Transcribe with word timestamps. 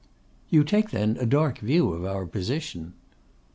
'You 0.49 0.63
take, 0.63 0.89
then, 0.89 1.15
a 1.19 1.27
dark 1.27 1.59
view 1.59 1.93
of 1.93 2.03
our 2.05 2.25
position? 2.25 2.93